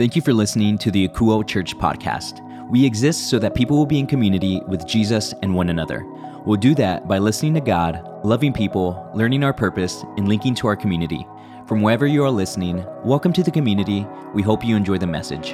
[0.00, 2.40] Thank you for listening to the Akouo Church podcast.
[2.70, 6.06] We exist so that people will be in community with Jesus and one another.
[6.46, 10.68] We'll do that by listening to God, loving people, learning our purpose, and linking to
[10.68, 11.26] our community.
[11.66, 14.06] From wherever you are listening, welcome to the community.
[14.32, 15.52] We hope you enjoy the message.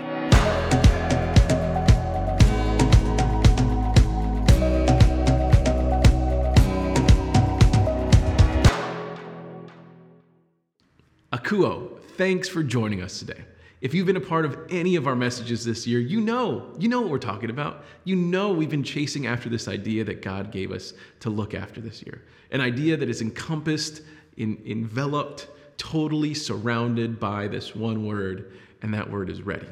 [11.33, 13.43] Akouo, thanks for joining us today.
[13.81, 16.89] If you've been a part of any of our messages this year, you know, you
[16.89, 17.85] know what we're talking about.
[18.05, 21.81] You know we've been chasing after this idea that God gave us to look after
[21.81, 22.23] this year.
[22.51, 24.01] An idea that is encompassed,
[24.39, 29.69] in, enveloped, totally surrounded by this one word, and that word is ready.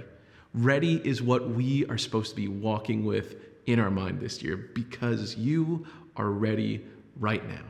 [0.52, 3.36] Ready is what we are supposed to be walking with
[3.66, 5.86] in our mind this year because you
[6.16, 6.84] are ready
[7.18, 7.64] right now.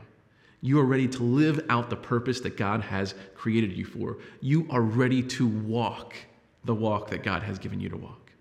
[0.65, 4.17] You are ready to live out the purpose that God has created you for.
[4.41, 6.15] You are ready to walk
[6.63, 8.31] the walk that God has given you to walk.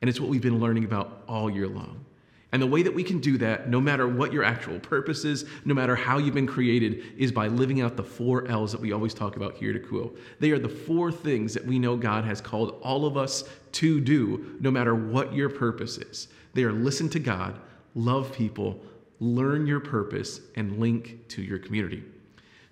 [0.00, 2.06] And it's what we've been learning about all year long.
[2.52, 5.44] And the way that we can do that, no matter what your actual purpose is,
[5.66, 8.92] no matter how you've been created, is by living out the four L's that we
[8.92, 10.16] always talk about here at Akouo.
[10.40, 14.00] They are the four things that we know God has called all of us to
[14.00, 16.28] do, no matter what your purpose is.
[16.54, 17.60] They are listen to God,
[17.94, 18.80] love people,
[19.20, 22.02] learn your purpose, and link to your community.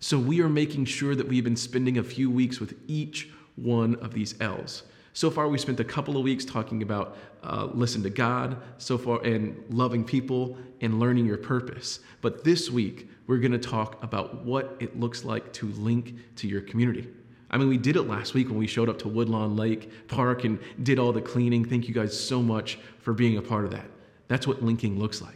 [0.00, 3.96] So we are making sure that we've been spending a few weeks with each one
[3.96, 4.84] of these L's.
[5.14, 8.98] So far, we spent a couple of weeks talking about uh, listen to God, so
[8.98, 12.00] far, and loving people and learning your purpose.
[12.20, 16.46] But this week, we're going to talk about what it looks like to link to
[16.46, 17.08] your community.
[17.50, 20.44] I mean, we did it last week when we showed up to Woodlawn Lake Park
[20.44, 21.64] and did all the cleaning.
[21.64, 23.86] Thank you guys so much for being a part of that.
[24.28, 25.35] That's what linking looks like.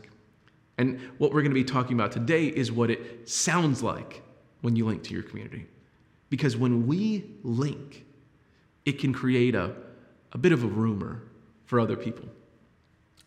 [0.81, 4.23] And what we're going to be talking about today is what it sounds like
[4.63, 5.67] when you link to your community.
[6.31, 8.07] Because when we link,
[8.87, 9.75] it can create a,
[10.33, 11.23] a bit of a rumor
[11.67, 12.27] for other people.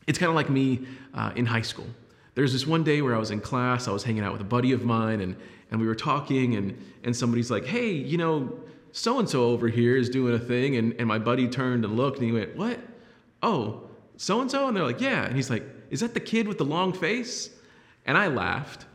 [0.07, 1.85] It's kind of like me uh, in high school.
[2.33, 4.45] There's this one day where I was in class, I was hanging out with a
[4.45, 5.35] buddy of mine, and,
[5.69, 8.51] and we were talking, and, and somebody's like, hey, you know,
[8.93, 10.75] so and so over here is doing a thing.
[10.77, 12.79] And, and my buddy turned and looked, and he went, what?
[13.43, 13.83] Oh,
[14.17, 14.67] so and so?
[14.67, 15.25] And they're like, yeah.
[15.25, 15.63] And he's like,
[15.93, 17.51] is that the kid with the long face?
[18.07, 18.85] And I laughed.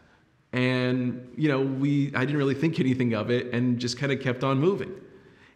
[0.53, 4.20] And, you know, we, I didn't really think anything of it and just kind of
[4.20, 4.92] kept on moving.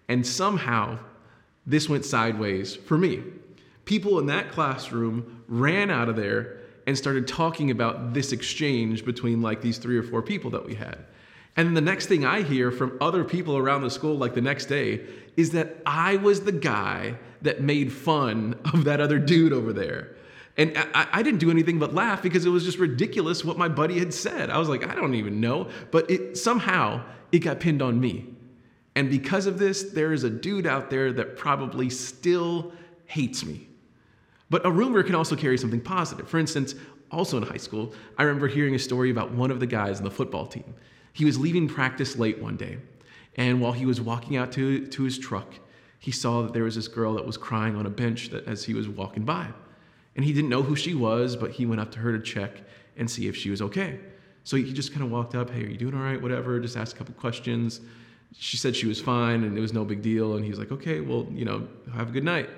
[0.09, 1.01] And somehow,
[1.67, 3.25] this went sideways for me.
[3.87, 9.43] People in that classroom ran out of there and started talking about this exchange between
[9.43, 10.99] like these three or four people that we had.
[11.57, 14.67] And the next thing I hear from other people around the school, like the next
[14.67, 15.01] day,
[15.37, 20.15] is that I was the guy that made fun of that other dude over there.
[20.57, 23.69] And I, I, didn't do anything but laugh because it was just ridiculous what my
[23.69, 24.51] buddy had said.
[24.51, 25.69] I was like, I don't even know.
[25.91, 28.27] But it, somehow it got pinned on me.
[28.95, 32.73] And because of this, there is a dude out there that probably still
[33.07, 33.67] hates me.
[34.51, 36.29] But a rumor can also carry something positive.
[36.29, 36.75] For instance,
[37.11, 40.05] also in high school, I remember hearing a story about one of the guys on
[40.05, 40.75] the football team.
[41.15, 42.79] He was leaving practice late one day.
[43.37, 45.55] And while he was walking out to, to his truck,
[45.99, 48.65] he saw that there was this girl that was crying on a bench that, as
[48.65, 49.49] he was walking by.
[50.17, 52.63] And he didn't know who she was, but he went up to her to check
[52.97, 53.99] and see if she was okay.
[54.45, 56.21] So he just kind of walked up, hey, are you doing all right?
[56.21, 57.81] Whatever, just asked a couple questions.
[58.37, 60.37] She said she was fine and it was no big deal.
[60.37, 62.51] And he was like, okay, well, you know, have a good night.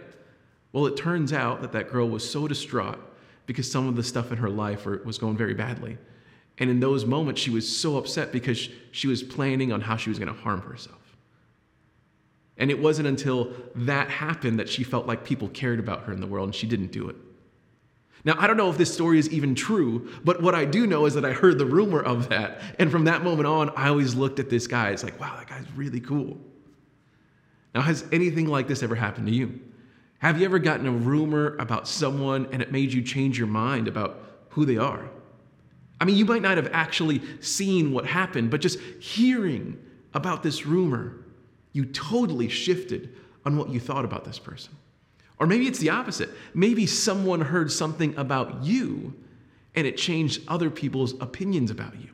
[0.72, 2.98] Well, it turns out that that girl was so distraught
[3.47, 5.98] because some of the stuff in her life was going very badly.
[6.59, 10.09] And in those moments, she was so upset because she was planning on how she
[10.09, 11.16] was going to harm herself.
[12.56, 16.21] And it wasn't until that happened that she felt like people cared about her in
[16.21, 17.16] the world and she didn't do it.
[18.25, 21.05] Now, I don't know if this story is even true, but what I do know
[21.05, 22.62] is that I heard the rumor of that.
[22.79, 24.91] And from that moment on, I always looked at this guy.
[24.91, 26.39] It's like, wow, that guy's really cool.
[27.75, 29.61] Now, has anything like this ever happened to you?
[30.19, 33.89] Have you ever gotten a rumor about someone and it made you change your mind
[33.89, 35.11] about who they are?
[36.01, 39.79] I mean, you might not have actually seen what happened, but just hearing
[40.15, 41.17] about this rumor,
[41.73, 43.15] you totally shifted
[43.45, 44.75] on what you thought about this person.
[45.39, 46.31] Or maybe it's the opposite.
[46.54, 49.15] Maybe someone heard something about you
[49.75, 52.10] and it changed other people's opinions about you.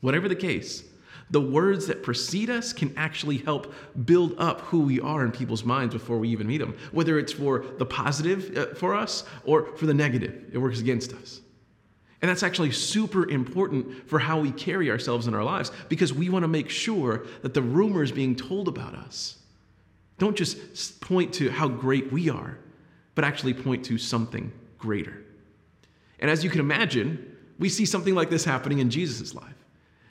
[0.00, 0.84] Whatever the case,
[1.30, 3.72] the words that precede us can actually help
[4.04, 7.32] build up who we are in people's minds before we even meet them, whether it's
[7.32, 11.40] for the positive uh, for us or for the negative, it works against us.
[12.20, 16.30] And that's actually super important for how we carry ourselves in our lives because we
[16.30, 19.38] want to make sure that the rumors being told about us
[20.18, 22.58] don't just point to how great we are,
[23.14, 25.24] but actually point to something greater.
[26.20, 29.54] And as you can imagine, we see something like this happening in Jesus' life.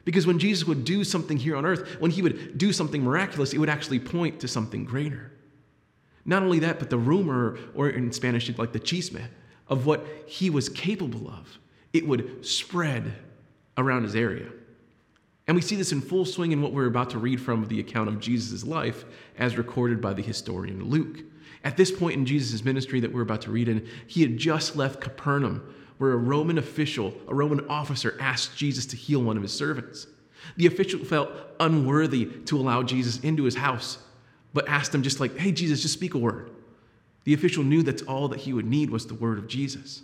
[0.05, 3.53] Because when Jesus would do something here on earth, when he would do something miraculous,
[3.53, 5.31] it would actually point to something greater.
[6.25, 9.21] Not only that, but the rumor, or in Spanish, like the chisme,
[9.67, 11.57] of what he was capable of,
[11.94, 13.13] it would spread
[13.77, 14.49] around his area.
[15.48, 17.80] And we see this in full swing in what we're about to read from the
[17.80, 19.04] account of Jesus' life
[19.38, 21.19] as recorded by the historian Luke.
[21.63, 24.75] At this point in Jesus' ministry that we're about to read in, he had just
[24.75, 29.44] left Capernaum, where a Roman official, a Roman officer, asked Jesus to heal one of
[29.44, 30.07] his servants.
[30.57, 33.98] The official felt unworthy to allow Jesus into his house,
[34.54, 36.51] but asked him just like, hey, Jesus, just speak a word.
[37.24, 40.01] The official knew that's all that he would need was the word of Jesus.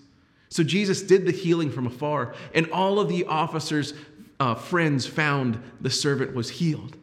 [0.47, 3.93] So Jesus did the healing from afar, and all of the officer's
[4.39, 6.97] uh, friends found the servant was healed.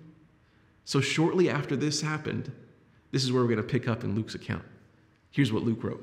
[0.85, 2.50] So shortly after this happened,
[3.12, 4.65] this is where we're going to pick up in Luke's account.
[5.31, 6.03] Here's what Luke wrote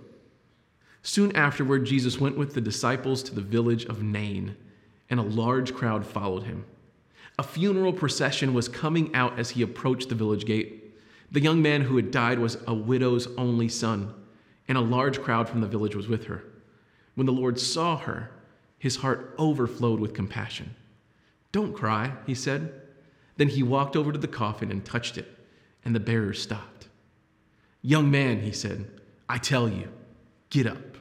[1.02, 4.56] Soon afterward, Jesus went with the disciples to the village of Nain,
[5.10, 6.66] and a large crowd followed him.
[7.40, 10.96] A funeral procession was coming out as he approached the village gate.
[11.32, 14.14] The young man who had died was a widow's only son,
[14.68, 16.44] and a large crowd from the village was with her.
[17.16, 18.30] When the Lord saw her,
[18.78, 20.76] his heart overflowed with compassion.
[21.54, 22.74] Don't cry, he said.
[23.38, 25.28] Then he walked over to the coffin and touched it,
[25.86, 26.90] and the bearers stopped.
[27.82, 28.90] Young man, he said,
[29.30, 29.90] I tell you,
[30.50, 30.98] get up.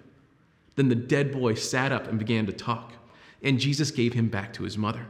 [0.76, 2.92] Then the dead boy sat up and began to talk,
[3.42, 5.06] and Jesus gave him back to his mother.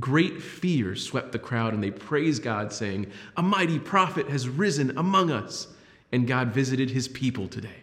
[0.00, 4.96] Great fear swept the crowd, and they praised God, saying, A mighty prophet has risen
[4.96, 5.68] among us,
[6.12, 7.82] and God visited his people today.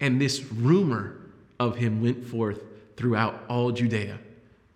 [0.00, 1.18] And this rumor
[1.58, 2.60] of him went forth
[2.96, 4.18] throughout all Judea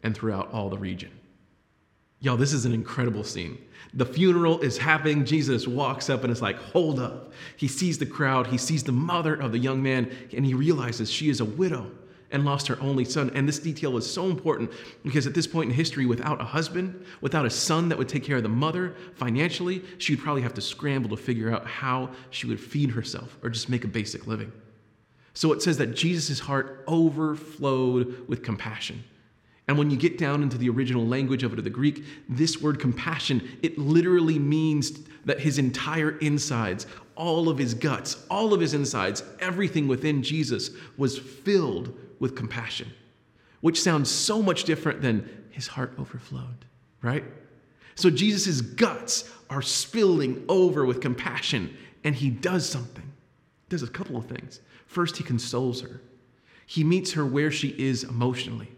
[0.06, 1.10] and throughout all the region.
[2.20, 3.58] Y'all, this is an incredible scene.
[3.92, 5.24] The funeral is happening.
[5.24, 7.32] Jesus walks up and is like, Hold up.
[7.56, 11.10] He sees the crowd, he sees the mother of the young man, and he realizes
[11.10, 11.90] she is a widow
[12.30, 13.30] and lost her only son.
[13.34, 14.70] And this detail is so important
[15.02, 18.24] because at this point in history, without a husband, without a son that would take
[18.24, 22.10] care of the mother financially, she would probably have to scramble to figure out how
[22.30, 24.52] she would feed herself or just make a basic living.
[25.34, 29.04] So it says that Jesus' heart overflowed with compassion.
[29.68, 32.60] And when you get down into the original language of it, of the Greek, this
[32.60, 36.86] word compassion, it literally means that his entire insides,
[37.16, 42.92] all of his guts, all of his insides, everything within Jesus was filled with compassion,
[43.60, 46.64] which sounds so much different than his heart overflowed,
[47.02, 47.24] right?
[47.96, 53.04] So Jesus' guts are spilling over with compassion, and he does something.
[53.04, 54.60] He does a couple of things.
[54.86, 56.00] First, he consoles her.
[56.66, 58.70] He meets her where she is emotionally.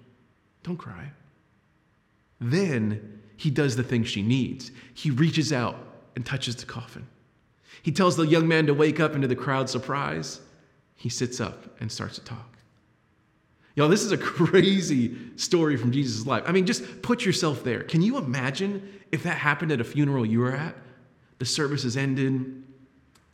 [0.68, 1.12] Don't cry.
[2.42, 4.70] Then he does the thing she needs.
[4.92, 5.78] He reaches out
[6.14, 7.06] and touches the coffin.
[7.82, 10.40] He tells the young man to wake up, and to the crowd's surprise,
[10.94, 12.58] he sits up and starts to talk.
[13.76, 16.42] Y'all, this is a crazy story from Jesus' life.
[16.46, 17.82] I mean, just put yourself there.
[17.82, 20.76] Can you imagine if that happened at a funeral you were at?
[21.38, 22.62] The service has ended.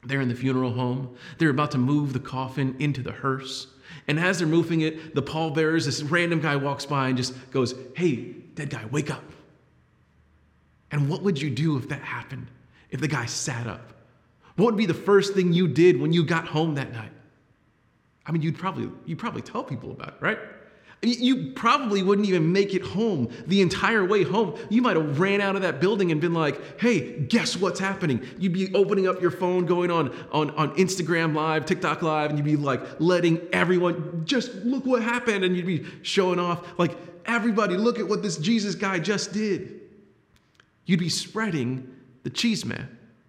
[0.05, 1.17] They're in the funeral home.
[1.39, 3.74] They're about to move the coffin into the hearse.
[4.08, 7.75] And as they're moving it, the pallbearers, this random guy walks by and just goes,
[7.94, 8.17] Hey,
[8.55, 9.25] dead guy, wake up.
[10.91, 12.46] And what would you do if that happened?
[12.91, 13.93] If the guy sat up?
[14.56, 17.11] What would be the first thing you did when you got home that night?
[18.26, 20.38] I mean, you'd probably you'd probably tell people about it, right?
[21.09, 24.59] You probably wouldn't even make it home the entire way home.
[24.71, 28.27] You might have ran out of that building and been like, hey, guess what's happening?
[28.39, 32.39] You'd be opening up your phone, going on, on, on Instagram Live, TikTok Live, and
[32.39, 35.44] you'd be like letting everyone just look what happened.
[35.44, 36.96] And you'd be showing off, like,
[37.27, 39.81] everybody, look at what this Jesus guy just did.
[40.87, 42.87] You'd be spreading the chisme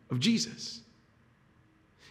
[0.09, 0.81] of Jesus.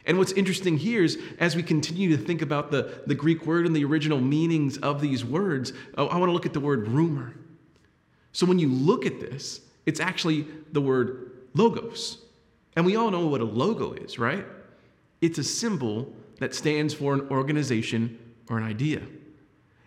[0.07, 3.67] And what's interesting here is as we continue to think about the, the Greek word
[3.67, 7.35] and the original meanings of these words, I want to look at the word rumor.
[8.33, 12.19] So when you look at this, it's actually the word logos.
[12.77, 14.45] And we all know what a logo is, right?
[15.21, 18.19] It's a symbol that stands for an organization
[18.51, 19.01] or an idea.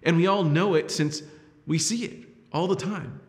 [0.03, 1.21] And we all know it since
[1.67, 3.19] we see it all the time.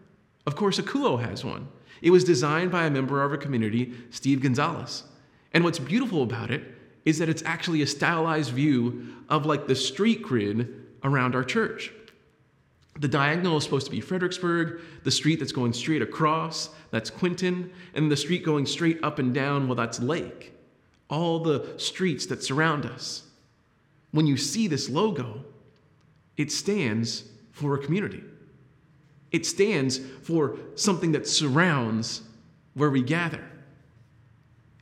[0.46, 1.68] Of course, Akouo has one.
[2.00, 5.02] It was designed by a member of our community, Steve Gonzalez.
[5.52, 6.62] And what's beautiful about it
[7.08, 11.90] is that it's actually a stylized view of like the street grid around our church.
[13.00, 17.72] The diagonal is supposed to be Fredericksburg, the street that's going straight across, that's Quinton,
[17.94, 20.52] and the street going straight up and down, well, that's Lake.
[21.08, 23.22] All the streets that surround us.
[24.10, 25.46] When you see this logo,
[26.36, 28.22] it stands for a community.
[29.32, 32.20] It stands for something that surrounds
[32.74, 33.47] where we gather.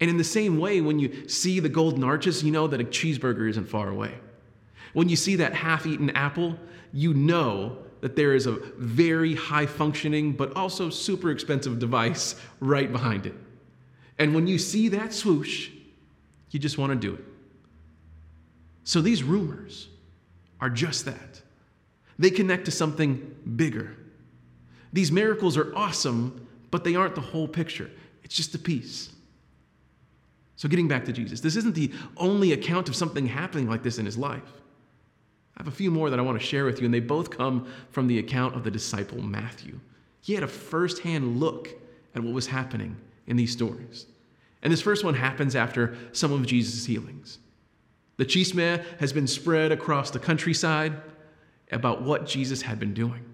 [0.00, 2.84] And in the same way, when you see the golden arches, you know that a
[2.84, 4.14] cheeseburger isn't far away.
[4.92, 6.58] When you see that half eaten apple,
[6.92, 12.92] you know that there is a very high functioning, but also super expensive device right
[12.92, 13.34] behind it.
[14.18, 15.70] And when you see that swoosh,
[16.56, 17.24] You just want to do it.
[18.84, 19.88] So these rumors
[20.58, 21.42] are just that.
[22.18, 23.94] They connect to something bigger.
[24.90, 27.90] These miracles are awesome, but they aren't the whole picture.
[28.24, 29.10] It's just a piece.
[30.56, 33.98] So, getting back to Jesus, this isn't the only account of something happening like this
[33.98, 34.42] in his life.
[35.56, 37.30] I have a few more that I want to share with you, and they both
[37.30, 39.78] come from the account of the disciple Matthew.
[40.20, 41.68] He had a firsthand look
[42.14, 42.96] at what was happening
[43.26, 44.06] in these stories.
[44.62, 47.38] And this first one happens after some of Jesus' healings.
[48.16, 50.94] The chisme has been spread across the countryside
[51.70, 53.25] about what Jesus had been doing.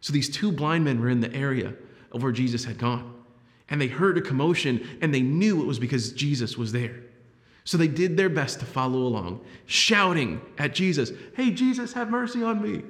[0.00, 1.74] So these two blind men were in the area
[2.12, 3.14] of where Jesus had gone.
[3.70, 6.96] And they heard a commotion and they knew it was because Jesus was there.
[7.64, 12.42] So they did their best to follow along, shouting at Jesus, Hey, Jesus, have mercy
[12.42, 12.82] on me.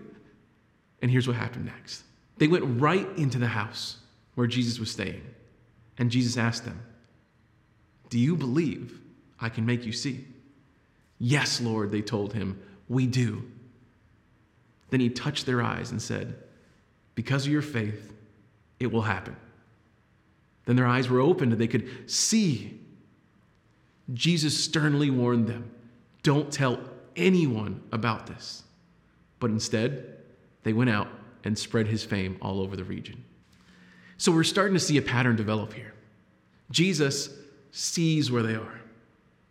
[1.03, 2.05] And here's what happened next
[2.39, 3.99] they went right into the house
[4.37, 5.23] where Jesus was staying.
[5.99, 6.81] And Jesus asked them,
[8.09, 9.01] Do you believe
[9.41, 10.25] I can make you see?
[11.19, 13.43] Yes, Lord, they told him, We do.
[14.91, 16.37] Then he touched their eyes and said,
[17.17, 18.13] Because of your faith,
[18.79, 19.37] it will happen.
[20.69, 22.79] Then their eyes were opened and they could see.
[24.13, 25.71] Jesus sternly warned them
[26.23, 26.79] don't tell
[27.17, 28.65] anyone about this.
[29.41, 30.19] But instead,
[30.65, 31.09] they went out
[31.43, 33.25] and spread his fame all over the region.
[34.19, 35.95] So we're starting to see a pattern develop here.
[36.71, 37.31] Jesus
[37.73, 38.81] sees where they are.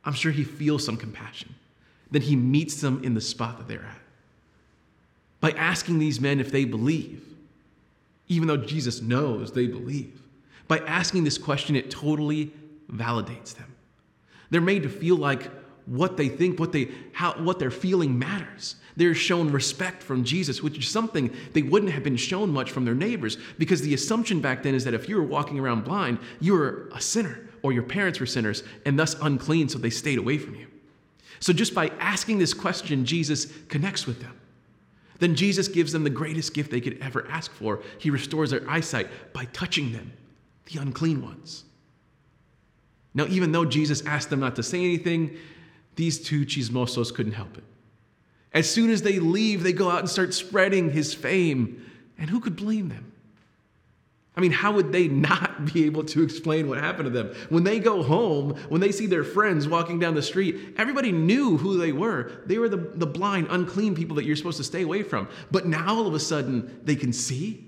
[0.06, 1.56] I'm sure he feels some compassion.
[2.12, 4.02] Then he meets them in the spot that they're at
[5.40, 7.26] by asking these men if they believe,
[8.28, 10.22] even though Jesus knows they believe.
[10.68, 12.52] By asking this question, it totally
[12.92, 13.74] validates them.
[14.50, 15.50] They're made to feel like
[15.86, 18.76] what they think, what they how what they're feeling matters.
[18.98, 22.84] They're shown respect from Jesus, which is something they wouldn't have been shown much from
[22.84, 26.18] their neighbors, because the assumption back then is that if you were walking around blind,
[26.42, 30.18] you were a sinner, or your parents were sinners, and thus unclean, so they stayed
[30.18, 30.68] away from you.
[31.40, 34.34] So just by asking this question, Jesus connects with them.
[35.20, 37.84] Then Jesus gives them the greatest gift they could ever ask for.
[38.00, 40.12] He restores their eyesight by touching them,
[40.72, 41.64] the unclean ones.
[43.14, 45.38] Now, even though Jesus asked them not to say anything,
[45.96, 47.64] these two chismosos couldn't help it.
[48.54, 51.84] As soon as they leave, they go out and start spreading his fame.
[52.18, 53.12] And who could blame them?
[54.36, 57.36] I mean, how would they not be able to explain what happened to them?
[57.50, 61.58] When they go home, when they see their friends walking down the street, everybody knew
[61.58, 62.32] who they were.
[62.46, 65.28] They were the, the blind, unclean people that you're supposed to stay away from.
[65.50, 67.64] But now all of a sudden, they can see.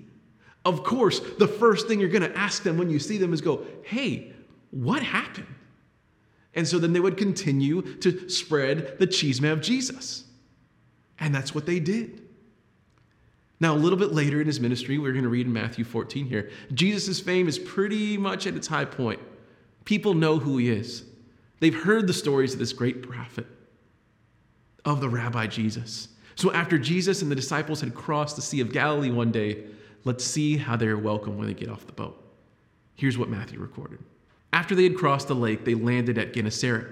[0.64, 3.40] Of course, the first thing you're going to ask them when you see them is
[3.40, 4.32] go, hey,
[4.70, 5.46] what happened?
[6.54, 10.24] And so then they would continue to spread the chisme of Jesus.
[11.18, 12.22] And that's what they did.
[13.60, 16.26] Now, a little bit later in his ministry, we're going to read in Matthew 14
[16.26, 19.20] here, Jesus' fame is pretty much at its high point.
[19.84, 21.04] People know who he is.
[21.60, 23.46] They've heard the stories of this great prophet,
[24.86, 26.08] of the rabbi Jesus.
[26.36, 29.64] So, after Jesus and the disciples had crossed the Sea of Galilee one day,
[30.04, 32.22] let's see how they are welcomed when they get off the boat.
[32.94, 33.98] Here's what Matthew recorded.
[34.52, 36.86] After they had crossed the lake, they landed at Gennesaret,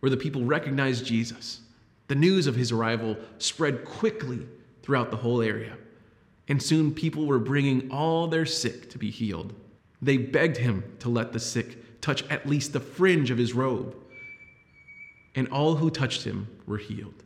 [0.00, 1.60] where the people recognized Jesus.
[2.08, 4.46] The news of his arrival spread quickly
[4.82, 5.76] throughout the whole area
[6.48, 9.52] and soon people were bringing all their sick to be healed.
[10.00, 13.94] They begged him to let the sick touch at least the fringe of his robe,
[15.34, 17.22] and all who touched him were healed.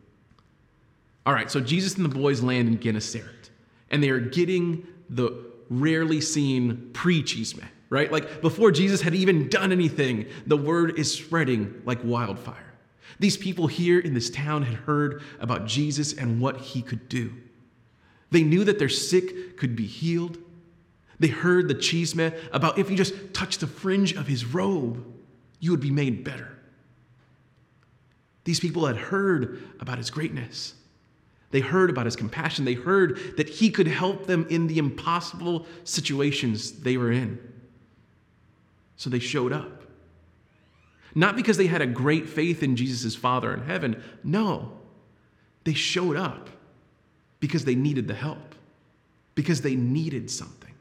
[1.24, 3.50] All right, so Jesus and the boys land in Gennesaret,
[3.90, 5.32] and they are getting the
[5.68, 8.10] rarely seen pre chisme, right?
[8.10, 12.72] Like before Jesus had even done anything, the word is spreading like wildfire.
[13.18, 17.32] These people here in this town had heard about Jesus and what he could do.
[18.30, 20.38] They knew that their sick could be healed.
[21.20, 25.04] They heard the chisme about if you just touch the fringe of his robe,
[25.60, 26.48] you would be made better.
[28.44, 30.74] These people had heard about his greatness.
[31.52, 32.64] They heard about his compassion.
[32.64, 37.38] They heard that he could help them in the impossible situations they were in.
[38.96, 39.82] So they showed up.
[41.14, 44.02] Not because they had a great faith in Jesus' Father in heaven.
[44.24, 44.72] No,
[45.64, 46.48] they showed up
[47.38, 48.54] because they needed the help,
[49.34, 50.72] because they needed something.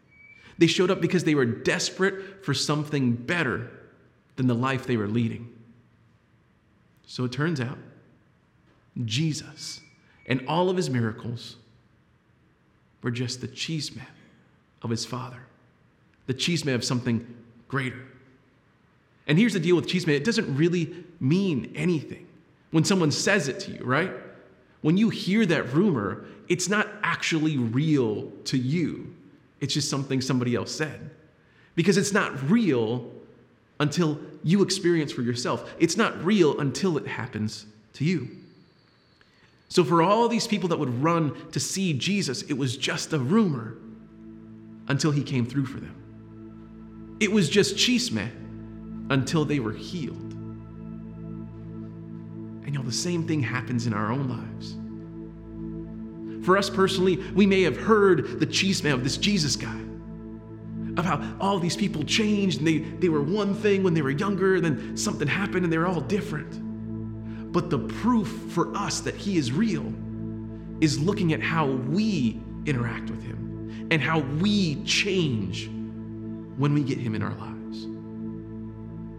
[0.58, 3.70] They showed up because they were desperate for something better
[4.38, 5.54] than the life they were leading.
[7.08, 7.78] So it turns out
[9.04, 9.81] Jesus
[10.32, 11.58] and all of his miracles
[13.04, 14.00] were just the chisme
[14.82, 15.42] of his father,
[16.26, 17.28] the chisme of something
[17.68, 18.02] greater.
[19.28, 22.26] And here's the deal with chisme it doesn't really mean anything
[22.72, 24.14] when someone says it to you, right?
[24.80, 29.14] When you hear that rumor, it's not actually real to you.
[29.60, 31.12] It's just something somebody else said.
[31.76, 33.12] Because it's not real
[33.82, 35.70] until you experience for yourself.
[35.78, 38.30] It's not real until it happens to you.
[39.72, 43.18] So, for all these people that would run to see Jesus, it was just a
[43.18, 43.78] rumor
[44.90, 47.16] until he came through for them.
[47.22, 48.30] It was just chisme
[49.10, 50.34] until they were healed.
[52.66, 54.76] And know, the same thing happens in our own lives.
[56.46, 59.80] For us personally, we may have heard the chisme of this Jesus guy,
[60.98, 64.12] of how all these people changed and they, they were one thing when they were
[64.12, 66.71] younger, and then something happened and they're all different.
[67.52, 69.94] But the proof for us that he is real
[70.80, 75.68] is looking at how we interact with him and how we change
[76.58, 77.88] when we get him in our lives.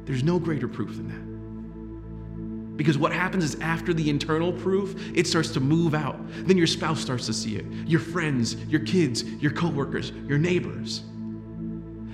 [0.06, 2.76] There's no greater proof than that.
[2.76, 6.18] Because what happens is after the internal proof, it starts to move out.
[6.46, 11.02] Then your spouse starts to see it, your friends, your kids, your coworkers, your neighbors.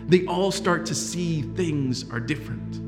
[0.08, 2.88] They all start to see things are different.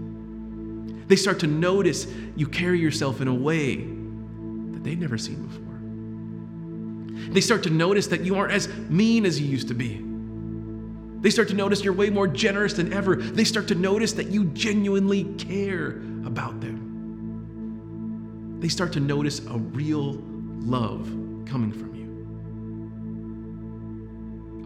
[1.11, 7.33] They start to notice you carry yourself in a way that they've never seen before.
[7.35, 10.03] They start to notice that you aren't as mean as you used to be.
[11.21, 13.17] They start to notice you're way more generous than ever.
[13.17, 16.91] They start to notice that you genuinely care about them
[18.61, 20.19] they start to notice a real
[20.61, 21.07] love
[21.47, 22.07] coming from you.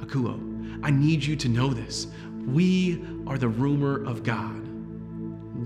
[0.04, 2.08] Akouo, I need you to know this.
[2.44, 4.60] We are the rumor of God.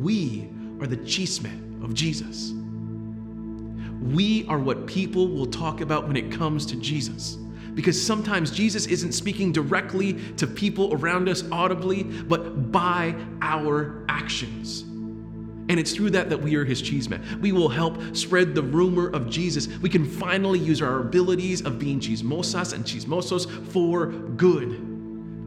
[0.00, 2.52] We are the chisme of Jesus.
[4.14, 7.37] We are what people will talk about when it comes to Jesus.
[7.75, 14.82] Because sometimes Jesus isn't speaking directly to people around us audibly, but by our actions.
[15.68, 17.40] And it's through that that we are his chisme.
[17.40, 19.68] We will help spread the rumor of Jesus.
[19.78, 24.98] We can finally use our abilities of being chismosas and chismosos for good.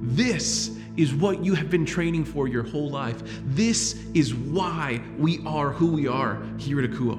[0.01, 3.21] This is what you have been training for your whole life.
[3.45, 7.17] This is why we are who we are here at Akouo.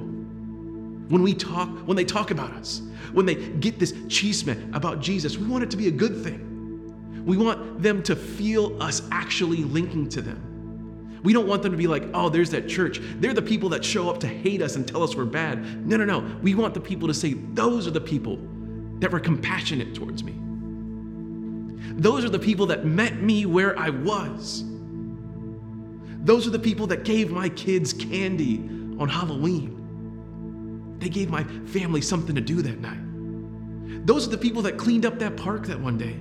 [1.09, 5.37] When we talk, when they talk about us, when they get this chisme about Jesus,
[5.37, 7.25] we want it to be a good thing.
[7.25, 11.21] We want them to feel us actually linking to them.
[11.23, 13.01] We don't want them to be like, oh, there's that church.
[13.21, 15.87] They're the people that show up to hate us and tell us we're bad.
[15.87, 16.39] No, no, no.
[16.43, 18.39] We want the people to say, those are the people
[18.99, 20.35] that were compassionate towards me.
[21.95, 24.65] Those are the people that met me where I was.
[26.25, 28.59] Those are the people that gave my kids candy
[28.99, 30.97] on Halloween.
[30.99, 34.07] They gave my family something to do that night.
[34.07, 36.17] Those are the people that cleaned up that park that one day.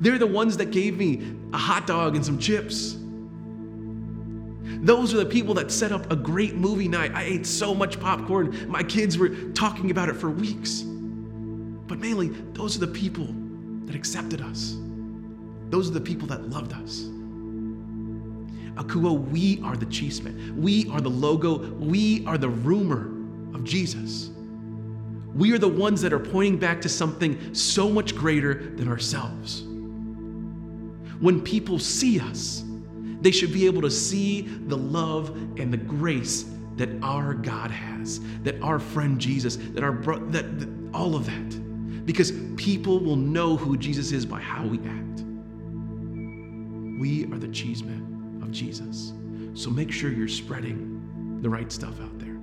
[0.00, 2.96] They're the ones that gave me a hot dog and some chips.
[4.84, 7.12] Those are the people that set up a great movie night.
[7.14, 8.68] I ate so much popcorn.
[8.68, 10.82] My kids were talking about it for weeks.
[10.82, 13.28] But mainly, those are the people
[13.92, 14.76] that accepted us.
[15.68, 17.02] Those are the people that loved us.
[18.76, 20.56] Akouo, we are the chisme.
[20.56, 21.74] We are the logo.
[21.74, 23.08] We are the rumor
[23.54, 24.30] of Jesus.
[25.34, 29.62] We are the ones that are pointing back to something so much greater than ourselves.
[31.20, 32.64] When people see us,
[33.20, 35.28] they should be able to see the love
[35.58, 40.58] and the grace that our God has, that our friend Jesus, that our bro- that,
[40.58, 41.61] that all of that.
[42.04, 45.24] Because people will know who Jesus is by how we act.
[46.98, 49.12] We are the chisme of Jesus.
[49.54, 52.36] So make sure you're spreading the right stuff out there.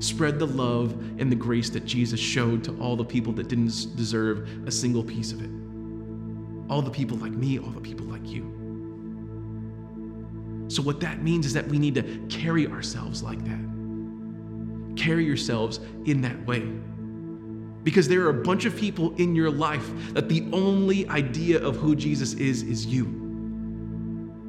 [0.00, 3.96] Spread the love and the grace that Jesus showed to all the people that didn't
[3.96, 5.50] deserve a single piece of it.
[6.70, 8.56] All the people like me, all the people like you.
[10.68, 14.96] So, what that means is that we need to carry ourselves like that.
[14.96, 16.62] Carry yourselves in that way.
[17.82, 21.76] Because there are a bunch of people in your life that the only idea of
[21.76, 23.16] who Jesus is is you.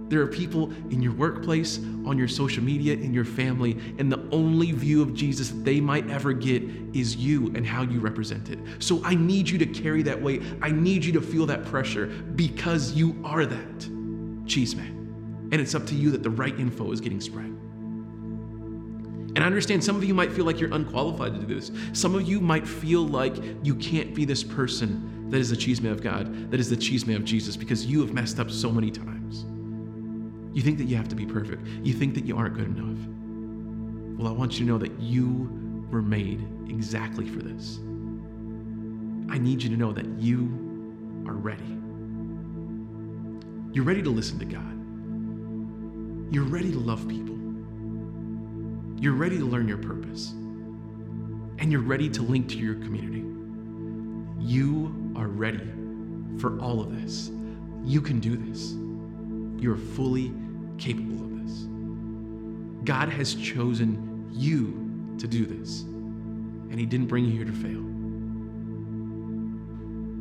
[0.10, 4.22] There are people in your workplace, on your social media, in your family, and the
[4.34, 6.64] only view of Jesus that they might ever get
[6.94, 8.60] is you and how you represent it.
[8.80, 10.44] So I need you to carry that weight.
[10.62, 13.90] I need you to feel that pressure because you are that.
[14.46, 15.50] cheese man.
[15.54, 17.56] And it's up to you that the right info is getting spread.
[19.34, 21.72] And I understand some of you might feel like you're unqualified to do this.
[21.94, 25.90] Some of you might feel like you can't be this person that is the chisme
[25.90, 28.92] of God, that is the chisme of Jesus, because you have messed up so many
[28.92, 29.46] times.
[30.54, 31.66] You think that you have to be perfect.
[31.82, 34.20] You think that you aren't good enough.
[34.20, 37.78] Well, I want you to know that you were made exactly for this.
[39.30, 40.50] I need you to know that you
[41.26, 41.78] are ready.
[43.74, 46.34] You're ready to listen to God.
[46.34, 47.41] You're ready to love people.
[49.02, 50.30] You're ready to learn your purpose.
[50.30, 53.26] And you're ready to link to your community.
[54.40, 55.68] You are ready
[56.40, 57.32] for all of this.
[57.84, 58.74] You can do this.
[59.60, 60.34] you're fully
[60.78, 61.66] capable of this.
[62.84, 67.82] God has chosen you to do this, and He didn't bring you here to fail.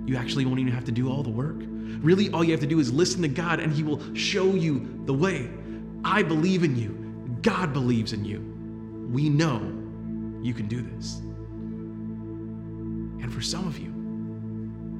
[0.06, 1.56] You actually won't even have to do all the work.
[2.02, 5.02] Really, all you have to do is listen to God, and He will show you
[5.04, 5.50] the way.
[6.04, 6.90] I believe in you.
[7.42, 8.49] God believes in you.
[9.10, 9.58] We know
[10.40, 11.16] you can do this.
[13.22, 13.90] And for some of you,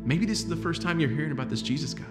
[0.05, 2.05] maybe this is the first time you're hearing about this Jesus guy.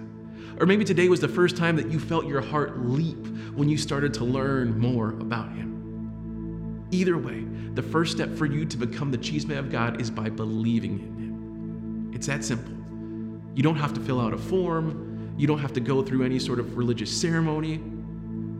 [0.59, 3.77] Or maybe today was the first time that you felt your heart leap when you
[3.77, 6.87] started to learn more about him.
[6.91, 10.29] Either way, the first step for you to become the chisme of God is by
[10.29, 12.11] believing in him.
[12.13, 12.73] It's that simple.
[13.55, 16.39] You don't have to fill out a form, you don't have to go through any
[16.39, 17.81] sort of religious ceremony.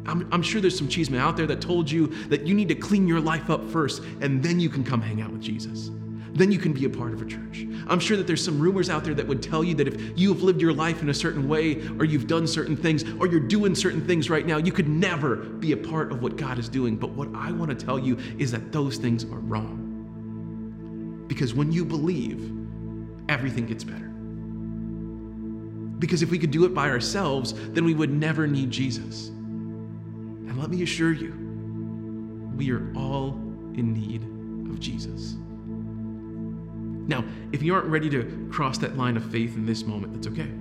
[0.05, 2.75] I'm, I'm, sure there's some chisme out there that told you that you need to
[2.75, 5.91] clean your life up first and then you can come hang out with Jesus
[6.39, 7.65] then you can be a part of a church.
[7.88, 10.41] I'm sure that there's some rumors out there that would tell you that if you've
[10.41, 13.75] lived your life in a certain way, or you've done certain things, or you're doing
[13.75, 16.95] certain things right now, you could never be a part of what God is doing.
[16.95, 21.25] But what I want to tell you is that those things are wrong.
[21.27, 22.51] Because when you believe,
[23.27, 24.05] everything gets better.
[25.99, 29.31] Because if we could do it by ourselves, then we would never need Jesus.
[30.49, 31.33] And let me assure you,
[32.55, 33.29] we are all
[33.75, 34.23] in need
[34.71, 35.35] of Jesus.
[37.07, 40.27] Now, if you aren't ready to cross that line of faith in this moment, that's
[40.27, 40.51] okay.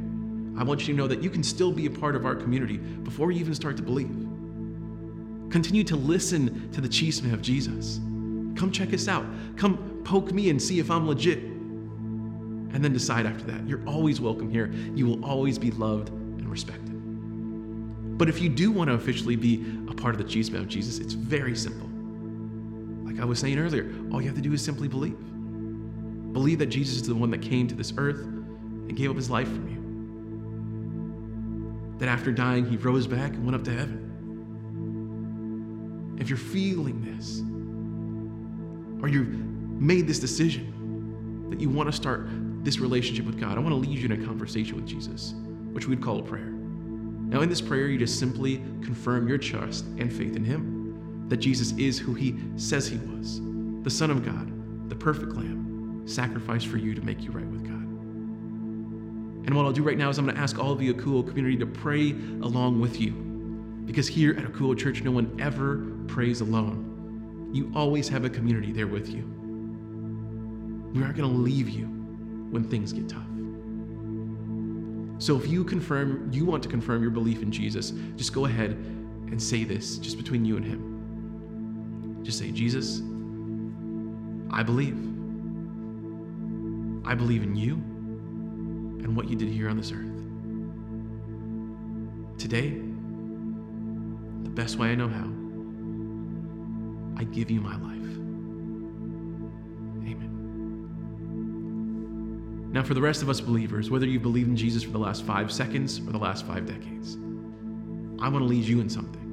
[0.58, 2.76] I want you to know that you can still be a part of our community
[2.76, 4.26] before you even start to believe.
[5.50, 7.96] Continue to listen to the chisme of Jesus.
[8.58, 9.24] Come check us out.
[9.56, 11.38] Come poke me and see if I'm legit.
[11.38, 13.66] And then decide after that.
[13.66, 14.70] You're always welcome here.
[14.94, 16.87] You will always be loved and respected.
[18.18, 20.98] But if you do want to officially be a part of the chisme of Jesus,
[20.98, 21.88] it's very simple.
[23.08, 25.16] Like I was saying earlier, all you have to do is simply believe.
[26.32, 29.30] Believe that Jesus is the one that came to this earth and gave up his
[29.30, 29.78] life for you.
[31.98, 34.06] That after dying, he rose back and went up to heaven.
[36.18, 37.40] If you're feeling this,
[39.00, 39.28] or you've
[39.80, 42.26] made this decision that you want to start
[42.64, 45.34] this relationship with God, I want to lead you in a conversation with Jesus,
[45.70, 46.57] which we'd call a prayer.
[47.28, 51.36] Now, in this prayer, you just simply confirm your trust and faith in Him, that
[51.36, 53.40] Jesus is who He says He was,
[53.82, 57.64] the Son of God, the perfect Lamb sacrifice for you to make you right with
[57.64, 57.74] God.
[59.46, 61.26] And what I'll do right now is I'm going to ask all of the Akouo
[61.26, 62.10] community to pray
[62.42, 63.12] along with you.
[63.84, 67.50] Because here at Akouo Church, no one ever prays alone.
[67.52, 69.24] You always have a community there with you.
[70.94, 71.86] We aren't going to leave you
[72.50, 73.22] when things get tough.
[75.18, 78.70] So if you confirm, you want to confirm your belief in Jesus, just go ahead
[78.70, 82.20] and say this just between you and him.
[82.22, 83.00] Just say, Jesus,
[84.50, 84.96] I believe.
[87.04, 90.04] I believe in you and what you did here on this earth.
[92.38, 92.70] Today,
[94.44, 95.28] the best way I know how,
[97.20, 97.87] I give you my life.
[102.70, 105.24] Now, for the rest of us believers, whether you've believed in Jesus for the last
[105.24, 107.16] five seconds or the last five decades,
[108.20, 109.24] I want to lead you in something.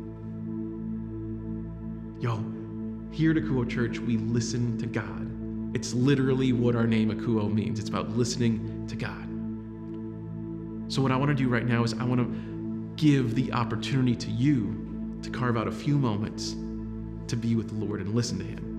[2.20, 2.44] Yo,
[3.12, 5.26] here at Akouo Church, we listen to God
[5.76, 7.82] it's literally what our name Akouo means.
[7.82, 9.28] It's about listening to God.
[10.90, 14.16] So, what I want to do right now is I want to give the opportunity
[14.16, 16.56] to you to carve out a few moments
[17.28, 18.75] to be with the Lord and listen to Him.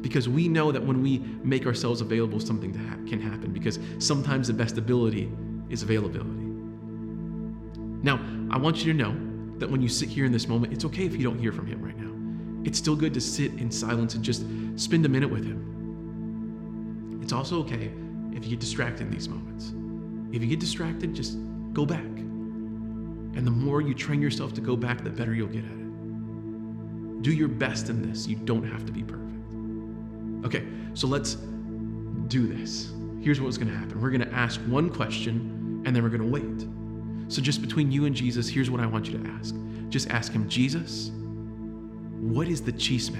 [0.00, 3.52] Because we know that when we make ourselves available, something ha- can happen.
[3.52, 5.30] Because sometimes the best ability
[5.68, 6.30] is availability.
[8.02, 8.18] Now,
[8.50, 9.14] I want you to know
[9.58, 11.66] that when you sit here in this moment, it's okay if you don't hear from
[11.66, 12.10] Him right now.
[12.64, 14.44] It's still good to sit in silence and just
[14.76, 17.20] spend a minute with Him.
[17.22, 17.92] It's also okay
[18.32, 19.72] if you get distracted in these moments.
[20.34, 21.36] If you get distracted, just
[21.72, 22.04] go back.
[22.04, 27.22] And the more you train yourself to go back, the better you'll get at it.
[27.22, 28.26] Do your best in this.
[28.26, 29.29] You don't have to be perfect.
[30.44, 31.34] Okay, so let's
[32.28, 32.92] do this.
[33.20, 36.22] Here's what's going to happen we're going to ask one question and then we're going
[36.22, 36.68] to wait.
[37.32, 39.54] So, just between you and Jesus, here's what I want you to ask.
[39.88, 41.10] Just ask him, Jesus,
[42.20, 43.18] what is the chisme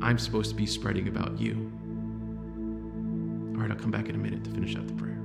[0.00, 1.70] I'm supposed to be spreading about you?
[3.54, 5.15] All right, I'll come back in a minute to finish out the prayer.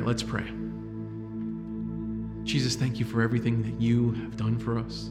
[0.00, 0.46] Right, let's pray.
[2.44, 5.10] Jesus, thank you for everything that you have done for us.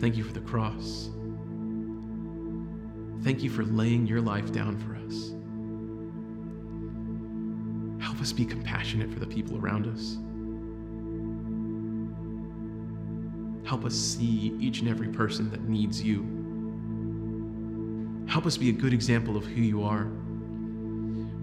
[0.00, 1.10] Thank you for the cross.
[3.22, 5.34] Thank you for laying your life down for us.
[8.02, 10.16] Help us be compassionate for the people around us.
[13.68, 16.26] Help us see each and every person that needs you.
[18.26, 20.10] Help us be a good example of who you are.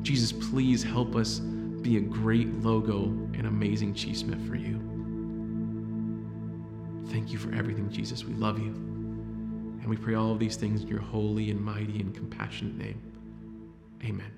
[0.02, 1.42] Jesus, please help us
[1.82, 4.82] be a great logo and amazing chisme for you.
[7.12, 8.24] Thank you for everything, Jesus.
[8.24, 8.70] We love you.
[8.70, 13.02] And we pray all of these things in your holy and mighty and compassionate name.
[14.04, 14.32] Amen.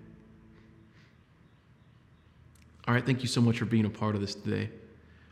[2.88, 4.70] All right, thank you so much for being a part of this today.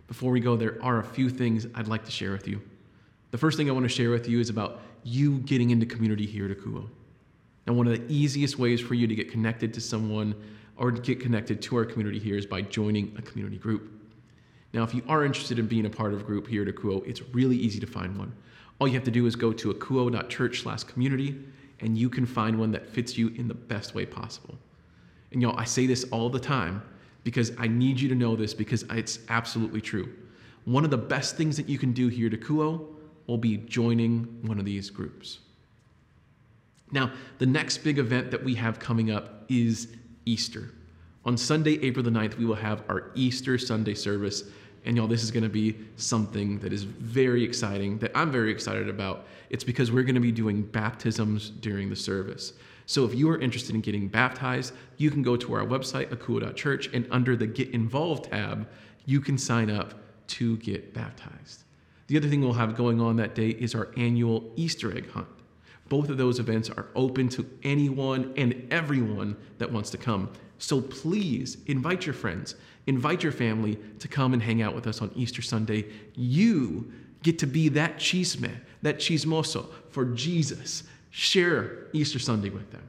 [0.08, 2.62] Before we go, there are a few things I'd like to share with you.
[3.32, 6.26] The first thing I want to share with you is about you getting into community
[6.26, 6.88] here at Akouo.
[7.65, 10.34] Now, one of the easiest ways for you to get connected to someone
[10.78, 13.92] or to get connected to our community here is by joining a community group.
[14.74, 17.06] Now, if you are interested in being a part of a group here at Akouo,
[17.08, 18.34] it's really easy to find one.
[18.80, 21.40] All you have to do is go to akouo.church slash community
[21.80, 24.56] and you can find one that fits you in the best way possible.
[25.32, 26.82] And y'all, I say this all the time
[27.24, 30.13] because I need you to know this because it's absolutely true.
[30.66, 32.88] One of the best things that you can do here at Akouo
[33.26, 35.40] will be joining one of these groups.
[36.92, 39.90] Now, the next big event that we have coming up is
[40.28, 40.72] Easter.
[41.26, 44.44] On Sunday, April the 9th, we will have our Easter Sunday service.
[44.86, 48.52] And y'all, this is going to be something that is very exciting, that I'm very
[48.52, 49.26] excited about.
[49.50, 52.54] It's because we're going to be doing baptisms during the service.
[52.86, 56.88] So if you are interested in getting baptized, you can go to our website, akouo.church,
[56.94, 58.68] and under the Get Involved tab,
[59.06, 59.96] you can sign up
[60.28, 61.63] to get baptized.
[62.08, 65.28] The other thing we'll have going on that day is our annual Easter egg hunt.
[65.89, 70.30] Both of those events are open to anyone and everyone that wants to come.
[70.60, 72.56] So please invite your friends,
[72.88, 75.86] invite your family to come and hang out with us on Easter Sunday.
[76.15, 76.91] You
[77.23, 80.84] get to be that chisme, that chismoso for Jesus.
[81.10, 82.84] Share Easter Sunday with them.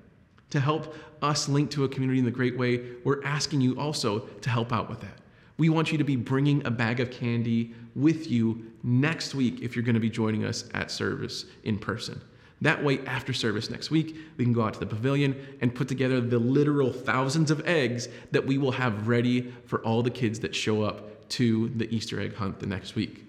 [0.51, 4.21] To help us link to a community in the great way, we're asking you also
[4.21, 5.19] to help out with that.
[5.59, 9.75] We want you to be bringing a bag of candy with you next week if
[9.75, 12.21] you're going to be joining us at service in person.
[12.61, 15.87] That way, after service next week, we can go out to the pavilion and put
[15.87, 20.41] together the literal thousands of eggs that we will have ready for all the kids
[20.41, 23.25] that show up to the Easter egg hunt the next week.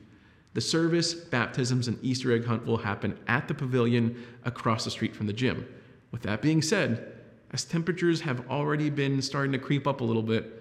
[0.56, 5.16] The service, baptisms, and Easter egg hunt will happen at the pavilion across the street
[5.16, 5.68] from the gym.
[6.12, 7.14] With that being said,
[7.52, 10.56] as temperatures have already been starting to creep up a little bit,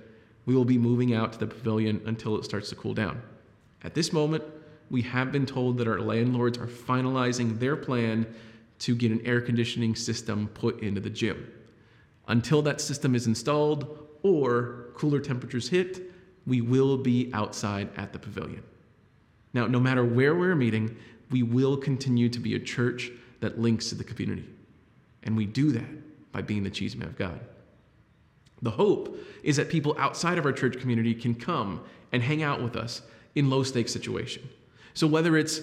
[0.44, 3.22] we will be moving out to the pavilion until it starts to cool down.
[3.82, 4.44] At this moment,
[4.90, 8.26] we have been told that our landlords are finalizing their plan
[8.80, 11.52] to get an air conditioning system put into the gym.
[12.28, 16.10] Until that system is installed or cooler temperatures hit,
[16.46, 18.62] we will be outside at the pavilion.
[19.52, 20.96] Now, no matter where we're meeting,
[21.30, 23.10] we will continue to be a church
[23.40, 24.48] that links to the community.
[25.22, 27.40] And we do that by being the chisme of God.
[28.62, 32.62] The hope is that people outside of our church community can come and hang out
[32.62, 33.02] with us
[33.34, 34.48] in low stakes situation.
[34.94, 35.60] So whether it's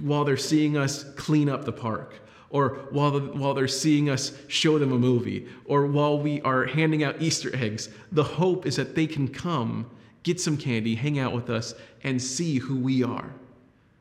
[0.00, 2.14] while they're seeing us clean up the park,
[2.50, 6.64] or while, the, while they're seeing us show them a movie, or while we are
[6.64, 9.90] handing out Easter eggs, the hope is that they can come,
[10.22, 13.34] get some candy, hang out with us, and see who we are.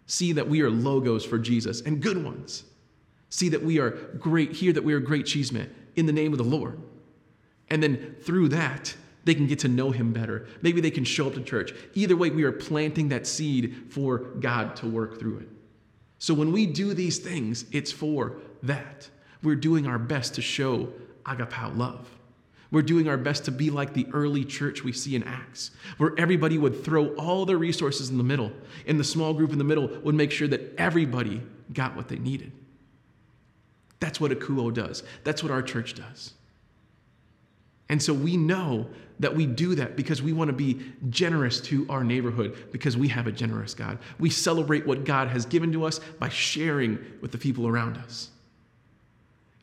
[0.06, 2.64] See that we are logos for Jesus and good ones.
[3.30, 6.38] See that we are great, hear that we are great cheesemen in the name of
[6.38, 6.80] the Lord.
[7.70, 10.48] And then through that, they can get to know him better.
[10.62, 11.74] Maybe they can show up to church.
[11.96, 15.50] Either way, we are planting that seed for God to work through it.
[16.20, 19.10] So when we do these things, it's for that.
[19.44, 20.90] We're doing our best to show
[21.26, 22.10] agapao love.
[22.72, 26.14] We're doing our best to be like the early church we see in Acts, where
[26.18, 28.52] everybody would throw all their resources in the middle,
[28.86, 31.42] and the small group in the middle would make sure that everybody
[31.74, 32.52] got what they needed.
[34.00, 35.04] That's what Akouo does.
[35.24, 36.34] That's what our church does.
[37.90, 38.88] And so we know
[39.20, 43.08] that we do that because we want to be generous to our neighborhood because we
[43.08, 43.98] have a generous God.
[44.20, 48.30] We celebrate what God has given to us by sharing with the people around us.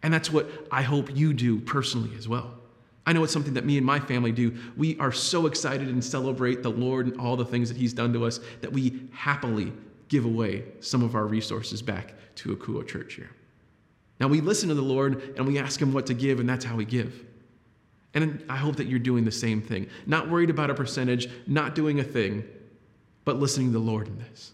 [0.02, 2.54] And that's what I hope you do personally as well.
[3.06, 4.56] I know it's something that me and my family do.
[4.76, 8.12] We are so excited and celebrate the Lord and all the things that He's done
[8.14, 9.72] to us that we happily
[10.08, 13.30] give away some of our resources back to Akouo Church here.
[14.20, 16.64] Now we listen to the Lord and we ask Him what to give, and that's
[16.64, 17.24] how we give.
[18.14, 19.88] And I hope that you're doing the same thing.
[20.06, 22.44] Not worried about a percentage, not doing a thing,
[23.24, 24.52] but listening to the Lord in this.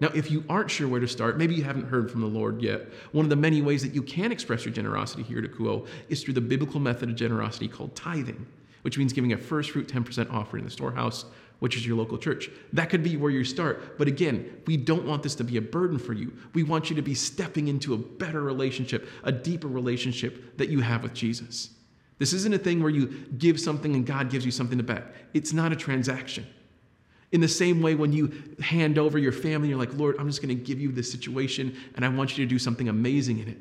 [0.00, 2.60] Now, if you aren't sure where to start, maybe you haven't heard from the Lord
[2.60, 5.86] yet, one of the many ways that you can express your generosity here at Akouo
[6.08, 8.44] is through the biblical method of generosity called tithing.
[8.82, 11.24] which means giving a first fruit 10% offering in the storehouse,
[11.60, 12.50] which is your local church.
[12.72, 13.96] That could be where you start.
[13.96, 16.32] But again, we don't want this to be a burden for you.
[16.54, 20.80] We want you to be stepping into a better relationship, a deeper relationship that you
[20.80, 21.70] have with Jesus.
[22.22, 25.02] This isn't a thing where you give something and God gives you something back.
[25.34, 26.46] It's not a transaction.
[27.32, 30.40] In the same way, when you hand over your family, you're like, Lord, I'm just
[30.40, 33.48] going to give you this situation and I want you to do something amazing in
[33.48, 33.58] it.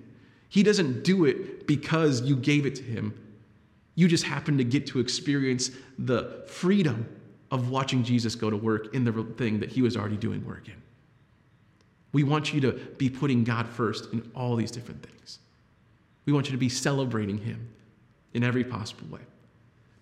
[0.49, 3.19] He doesn't do it because you gave it to him.
[3.95, 7.09] You just happen to get to experience the freedom
[7.49, 10.67] of watching Jesus go to work in the thing that he was already doing work
[10.67, 10.79] in.
[12.13, 15.39] We want you to be putting God first in all these different things.
[16.27, 17.67] We want you to be celebrating him
[18.33, 19.21] in every possible way.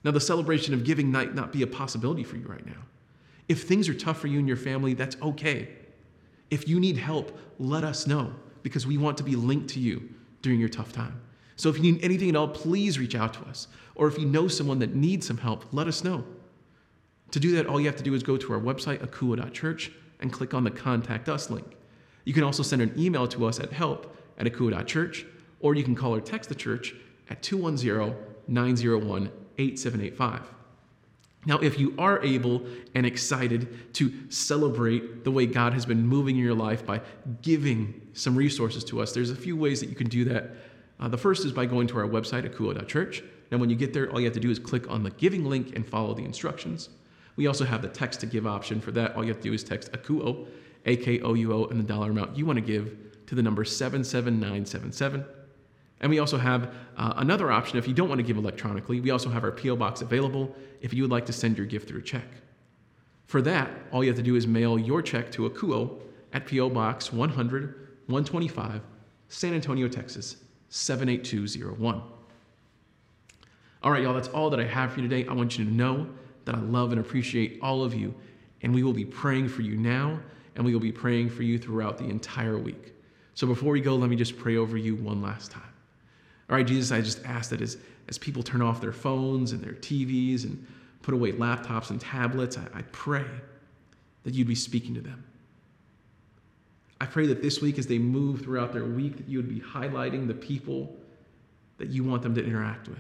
[0.04, 2.84] Now, the celebration of giving might not be a possibility for you right now.
[3.48, 5.70] If things are tough for you and your family, that's okay.
[6.50, 10.10] If you need help, let us know because we want to be linked to you
[10.42, 11.20] during your tough time.
[11.56, 13.68] So if you need anything at all, please reach out to us.
[13.96, 16.24] Or if you know someone that needs some help, let us know.
[17.32, 20.32] To do that, all you have to do is go to our website, akouo.church, and
[20.32, 21.76] click on the Contact Us link.
[22.24, 25.26] You can also send an email to us at help at akouo.church,
[25.60, 26.96] or you can call or text the church
[27.30, 28.16] at 210
[28.48, 30.42] 901 8785.
[31.46, 32.66] Now, if you are able
[32.96, 37.02] and excited to celebrate the way God has been moving in your life by
[37.42, 40.52] giving some resources to us, there's a few ways that you can do that.
[41.00, 43.24] Uh, the first is by going to our website, akouo.church.
[43.52, 45.46] Now, when you get there, all you have to do is click on the giving
[45.46, 46.90] link and follow the instructions.
[47.38, 48.82] We also have the text to give option.
[48.82, 50.46] For that, all you have to do is text AKOUO,
[50.86, 53.42] A K O U O, and the dollar amount you want to give to the
[53.42, 55.24] number 77977.
[56.02, 59.02] And we also have uh, another option if you don't want to give electronically.
[59.02, 59.76] We also have our P.O.
[59.76, 62.28] Box available if you would like to send your gift through a check.
[63.26, 66.00] For that, all you have to do is mail your check to Akouo
[66.34, 66.70] at P.O.
[66.70, 68.82] Box 100 125,
[69.28, 70.38] San Antonio, Texas
[70.70, 72.02] 78201.
[73.84, 75.30] All right, y'all, that's all that I have for you today.
[75.30, 76.10] I want you to know
[76.46, 78.16] that I love and appreciate all of you,
[78.64, 80.20] and we will be praying for you now,
[80.56, 82.94] and we will be praying for you throughout the entire week.
[83.36, 85.69] So before we go, let me just pray over you one last time.
[86.50, 89.62] All right, Jesus, I just ask that as, as people turn off their phones and
[89.64, 90.66] their TVs and
[91.02, 93.26] put away laptops and tablets, I, I pray
[94.24, 95.24] that you'd be speaking to them.
[97.00, 99.62] I pray that this week, as they move throughout their week, that you would be
[99.62, 100.96] highlighting the people
[101.78, 103.00] that you want them to interact with.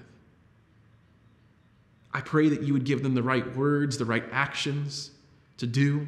[2.13, 5.11] I pray that you would give them the right words, the right actions
[5.57, 6.07] to do,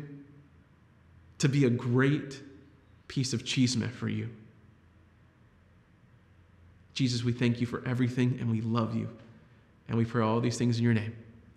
[1.39, 2.41] to be a great
[3.07, 4.29] piece of chisme for you.
[6.93, 9.09] Jesus, we thank you for everything and we love you.
[9.87, 11.15] And we pray all these things in your name.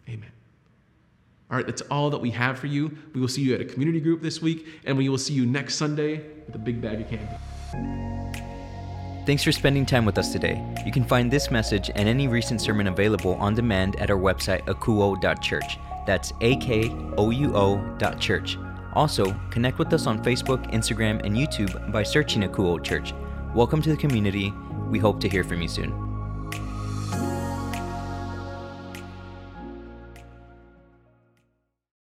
[0.09, 0.31] Amen.
[1.51, 2.97] All right, that's all that we have for you.
[3.13, 5.47] We will see you at a community group this week, and we will see you
[5.47, 6.17] next Sunday
[6.47, 7.37] with a big bag of candy.
[9.27, 10.63] Thanks for spending time with us today.
[10.85, 14.63] You can find this message and any recent sermon available on demand at our website,
[14.67, 15.79] akouo.church.
[16.07, 18.59] That's A K O U O church.
[18.95, 23.13] Also, connect with us on Facebook, Instagram, and YouTube by searching Akouo Church.
[23.55, 24.53] Welcome to the community
[24.91, 26.04] we hope to hear from you soon.